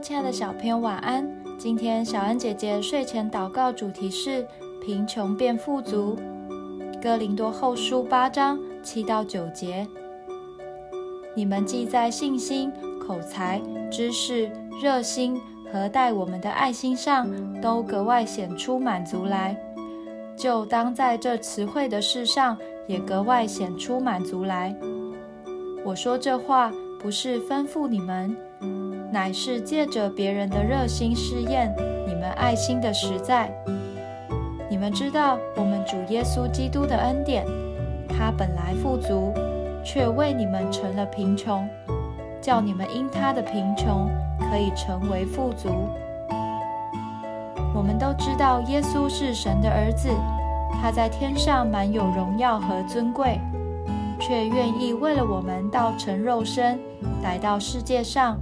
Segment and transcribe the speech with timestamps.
[0.00, 1.28] 亲爱的小朋友，晚安。
[1.58, 4.46] 今天小恩姐姐睡前祷告主题是
[4.84, 6.16] 贫穷变富足。
[7.00, 9.86] 哥林多后书八章七到九节，
[11.36, 13.60] 你们既在信心、口才、
[13.90, 14.50] 知识、
[14.82, 15.40] 热心
[15.72, 19.56] 和待我们的爱心上都格外显出满足来，
[20.36, 22.56] 就当在这词汇的事上
[22.86, 24.74] 也格外显出满足来。
[25.84, 26.72] 我说这话
[27.02, 28.34] 不是吩咐你们。
[29.10, 31.70] 乃是借着别人的热心试验
[32.06, 33.50] 你们爱心的实在。
[34.70, 37.44] 你们知道我们主耶稣基督的恩典，
[38.08, 39.34] 他本来富足，
[39.84, 41.68] 却为你们成了贫穷，
[42.40, 45.68] 叫你们因他的贫穷可以成为富足。
[47.74, 50.08] 我们都知道耶稣是神的儿子，
[50.80, 53.38] 他在天上满有荣耀和尊贵，
[54.26, 56.78] 却愿意为了我们道成肉身
[57.22, 58.38] 来到世界上。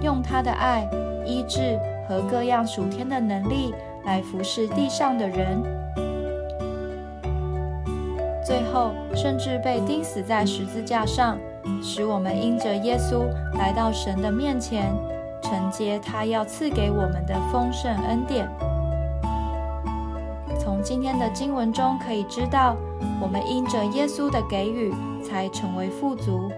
[0.00, 0.86] 用他的爱、
[1.24, 3.74] 医治和各样属天的能力
[4.04, 5.62] 来服侍地上的人，
[8.44, 11.38] 最后甚至被钉死在十字架上，
[11.82, 13.24] 使我们因着耶稣
[13.58, 14.92] 来到神的面前，
[15.42, 18.46] 承接他要赐给我们的丰盛恩典。
[20.58, 22.76] 从今天的经文中可以知道，
[23.20, 26.50] 我们因着耶稣的给予才成为富足，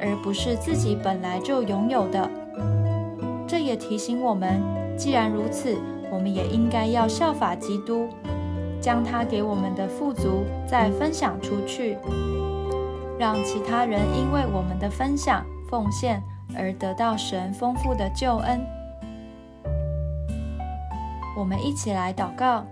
[0.00, 2.28] 而不是自己本来就拥有的。
[3.46, 4.60] 这也提醒我们，
[4.96, 5.76] 既然如此，
[6.10, 8.08] 我们也应该要效法基督，
[8.80, 11.96] 将他给我们的富足再分享出去，
[13.18, 16.22] 让其他人因为我们的分享奉献
[16.56, 18.60] 而得到神丰富的救恩。
[21.36, 22.64] 我们一起来祷告：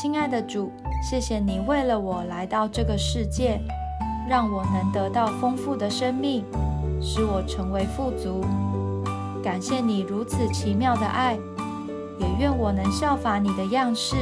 [0.00, 0.70] 亲爱的主，
[1.02, 3.60] 谢谢你为了我来到这个世界，
[4.28, 6.44] 让我能得到丰富的生命，
[7.02, 8.44] 使我成为富足。
[9.42, 11.36] 感谢你如此奇妙的爱，
[12.20, 14.14] 也愿我能效法你的样式，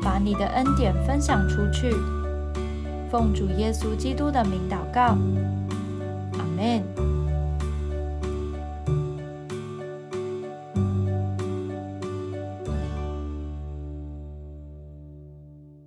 [0.00, 1.90] 把你的恩典分享出去。
[3.10, 5.18] 奉主耶稣基督的名祷告，
[6.38, 6.95] 阿门。